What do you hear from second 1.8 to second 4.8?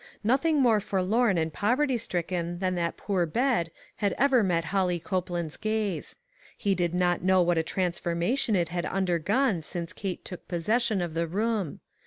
stricken than that poor bed had ever met